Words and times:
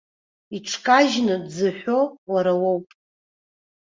Иҽкажьны 0.55 1.35
дзыҳәо 1.45 1.99
уара 2.31 2.53
уоуп. 2.61 2.87